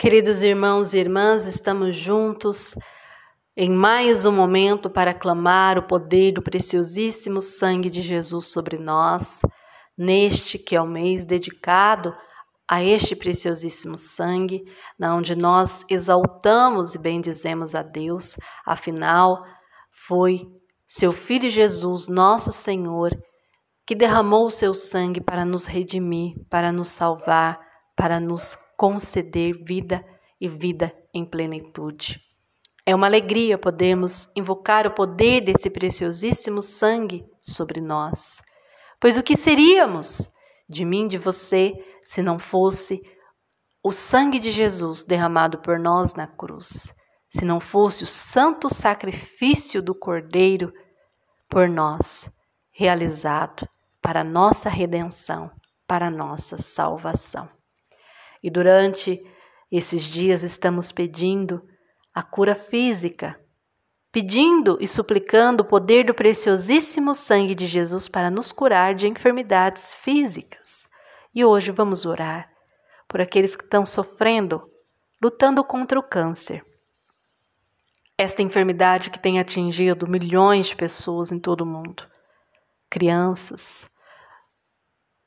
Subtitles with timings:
[0.00, 2.74] Queridos irmãos e irmãs, estamos juntos
[3.54, 9.42] em mais um momento para clamar o poder do preciosíssimo sangue de Jesus sobre nós,
[9.98, 12.16] neste que é o mês dedicado
[12.66, 14.64] a este preciosíssimo sangue,
[14.98, 19.44] na onde nós exaltamos e bendizemos a Deus, afinal,
[19.92, 20.50] foi
[20.86, 23.10] seu Filho Jesus, nosso Senhor,
[23.84, 27.69] que derramou o seu sangue para nos redimir, para nos salvar,
[28.00, 30.02] para nos conceder vida
[30.40, 32.18] e vida em plenitude.
[32.86, 38.40] É uma alegria podermos invocar o poder desse preciosíssimo sangue sobre nós.
[38.98, 40.30] Pois o que seríamos
[40.66, 43.02] de mim, de você, se não fosse
[43.84, 46.94] o sangue de Jesus derramado por nós na cruz?
[47.28, 50.72] Se não fosse o santo sacrifício do Cordeiro
[51.50, 52.30] por nós,
[52.70, 53.68] realizado
[54.00, 55.50] para nossa redenção,
[55.86, 57.59] para nossa salvação.
[58.42, 59.20] E durante
[59.70, 61.62] esses dias estamos pedindo
[62.14, 63.38] a cura física,
[64.10, 69.94] pedindo e suplicando o poder do preciosíssimo sangue de Jesus para nos curar de enfermidades
[69.94, 70.88] físicas.
[71.34, 72.50] E hoje vamos orar
[73.06, 74.68] por aqueles que estão sofrendo,
[75.22, 76.64] lutando contra o câncer.
[78.18, 82.06] Esta enfermidade que tem atingido milhões de pessoas em todo o mundo.
[82.90, 83.88] Crianças,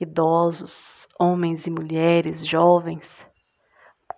[0.00, 3.26] idosos, homens e mulheres, jovens,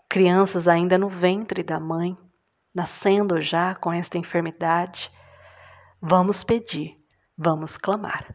[0.09, 2.17] crianças ainda no ventre da mãe,
[2.73, 5.11] nascendo já com esta enfermidade.
[6.01, 6.97] Vamos pedir,
[7.37, 8.35] vamos clamar.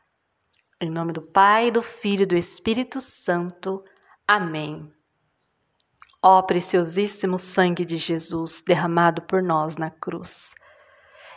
[0.79, 3.83] Em nome do Pai, do Filho e do Espírito Santo.
[4.27, 4.91] Amém.
[6.21, 10.53] Ó preciosíssimo sangue de Jesus derramado por nós na cruz.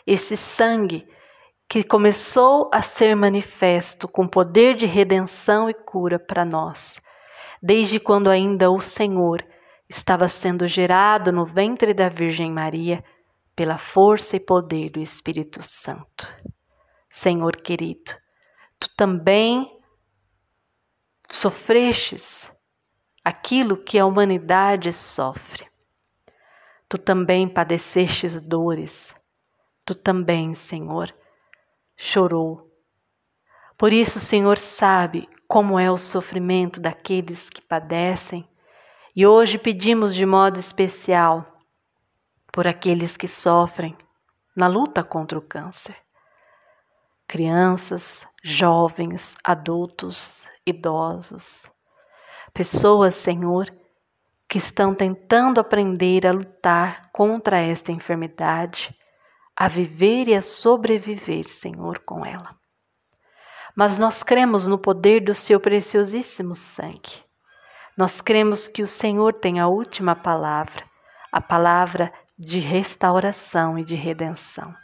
[0.06, 1.06] Esse sangue
[1.70, 7.00] que começou a ser manifesto com poder de redenção e cura para nós,
[7.62, 9.46] desde quando ainda o Senhor
[9.88, 13.04] estava sendo gerado no ventre da Virgem Maria
[13.54, 16.28] pela força e poder do Espírito Santo.
[17.08, 18.16] Senhor querido,
[18.80, 19.64] tu também
[21.30, 22.52] sofrestes
[23.24, 25.68] aquilo que a humanidade sofre.
[26.88, 29.14] Tu também padecestes dores.
[29.84, 31.14] Tu também, Senhor,
[32.02, 32.66] chorou.
[33.76, 38.48] Por isso, o Senhor sabe como é o sofrimento daqueles que padecem,
[39.14, 41.58] e hoje pedimos de modo especial
[42.50, 43.94] por aqueles que sofrem
[44.56, 45.94] na luta contra o câncer.
[47.28, 51.70] Crianças, jovens, adultos, idosos,
[52.54, 53.70] pessoas, Senhor,
[54.48, 58.98] que estão tentando aprender a lutar contra esta enfermidade
[59.60, 62.56] a viver e a sobreviver, Senhor, com ela.
[63.76, 67.22] Mas nós cremos no poder do seu preciosíssimo sangue.
[67.94, 70.82] Nós cremos que o Senhor tem a última palavra,
[71.30, 74.74] a palavra de restauração e de redenção.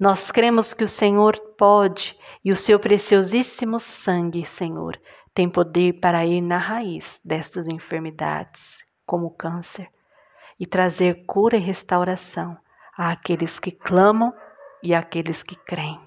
[0.00, 5.00] Nós cremos que o Senhor pode e o seu preciosíssimo sangue, Senhor,
[5.32, 9.88] tem poder para ir na raiz destas enfermidades, como o câncer,
[10.58, 12.58] e trazer cura e restauração
[12.96, 14.32] àqueles que clamam
[14.82, 16.00] e àqueles que creem.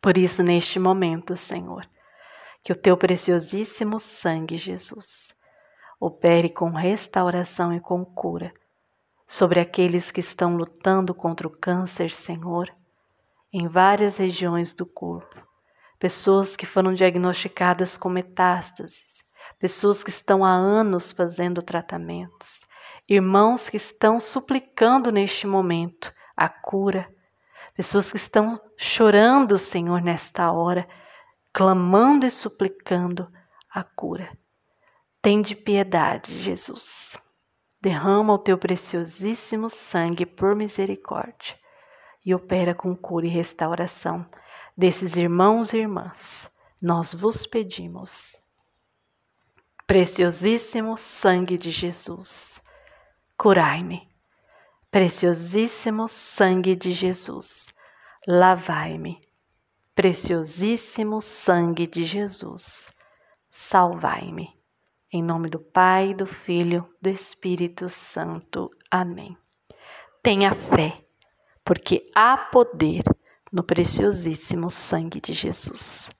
[0.00, 1.86] Por isso, neste momento, Senhor,
[2.64, 5.34] que o teu preciosíssimo sangue, Jesus,
[6.00, 8.52] opere com restauração e com cura
[9.26, 12.68] sobre aqueles que estão lutando contra o câncer, Senhor,
[13.52, 15.40] em várias regiões do corpo.
[15.98, 19.22] Pessoas que foram diagnosticadas com metástases,
[19.58, 22.62] pessoas que estão há anos fazendo tratamentos,
[23.10, 27.12] irmãos que estão suplicando neste momento a cura,
[27.74, 30.88] pessoas que estão chorando, Senhor, nesta hora,
[31.52, 33.28] clamando e suplicando
[33.68, 34.30] a cura.
[35.20, 37.18] Tem de piedade, Jesus.
[37.80, 41.58] Derrama o teu preciosíssimo sangue por misericórdia
[42.24, 44.24] e opera com cura e restauração
[44.76, 46.48] desses irmãos e irmãs.
[46.80, 48.36] Nós vos pedimos.
[49.84, 52.62] Preciosíssimo sangue de Jesus
[53.40, 54.06] curai-me.
[54.90, 57.68] Preciosíssimo sangue de Jesus,
[58.28, 59.18] lavai-me.
[59.94, 62.92] Preciosíssimo sangue de Jesus,
[63.50, 64.50] salvai-me.
[65.10, 68.70] Em nome do Pai, do Filho, do Espírito Santo.
[68.90, 69.34] Amém.
[70.22, 71.02] Tenha fé,
[71.64, 73.02] porque há poder
[73.50, 76.10] no preciosíssimo sangue de Jesus.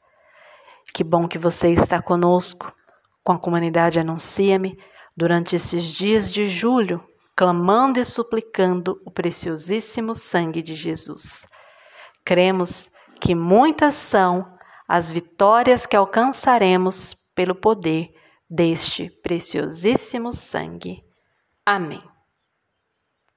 [0.94, 2.74] Que bom que você está conosco,
[3.22, 4.78] com a comunidade Anuncia-me,
[5.14, 7.04] durante esses dias de julho,
[7.40, 11.46] clamando e suplicando o preciosíssimo sangue de Jesus.
[12.22, 18.12] Cremos que muitas são as vitórias que alcançaremos pelo poder
[18.46, 21.02] deste preciosíssimo sangue.
[21.64, 22.09] Amém.